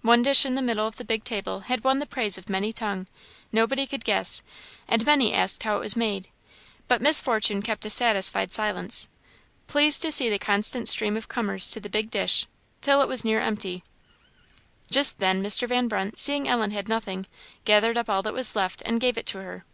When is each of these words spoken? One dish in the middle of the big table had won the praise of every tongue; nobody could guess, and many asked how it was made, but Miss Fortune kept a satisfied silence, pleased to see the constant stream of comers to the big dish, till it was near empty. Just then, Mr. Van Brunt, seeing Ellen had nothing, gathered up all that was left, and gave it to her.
One 0.00 0.22
dish 0.22 0.46
in 0.46 0.54
the 0.54 0.62
middle 0.62 0.86
of 0.86 0.96
the 0.96 1.04
big 1.04 1.22
table 1.22 1.60
had 1.60 1.84
won 1.84 1.98
the 1.98 2.06
praise 2.06 2.38
of 2.38 2.50
every 2.50 2.72
tongue; 2.72 3.06
nobody 3.52 3.86
could 3.86 4.06
guess, 4.06 4.42
and 4.88 5.04
many 5.04 5.34
asked 5.34 5.64
how 5.64 5.76
it 5.76 5.80
was 5.80 5.94
made, 5.94 6.30
but 6.88 7.02
Miss 7.02 7.20
Fortune 7.20 7.60
kept 7.60 7.84
a 7.84 7.90
satisfied 7.90 8.52
silence, 8.52 9.10
pleased 9.66 10.00
to 10.00 10.10
see 10.10 10.30
the 10.30 10.38
constant 10.38 10.88
stream 10.88 11.14
of 11.14 11.28
comers 11.28 11.68
to 11.72 11.78
the 11.78 11.90
big 11.90 12.10
dish, 12.10 12.46
till 12.80 13.02
it 13.02 13.06
was 13.06 13.22
near 13.22 13.40
empty. 13.40 13.84
Just 14.90 15.18
then, 15.18 15.42
Mr. 15.42 15.68
Van 15.68 15.88
Brunt, 15.88 16.18
seeing 16.18 16.48
Ellen 16.48 16.70
had 16.70 16.88
nothing, 16.88 17.26
gathered 17.66 17.98
up 17.98 18.08
all 18.08 18.22
that 18.22 18.32
was 18.32 18.56
left, 18.56 18.80
and 18.86 18.98
gave 18.98 19.18
it 19.18 19.26
to 19.26 19.42
her. 19.42 19.66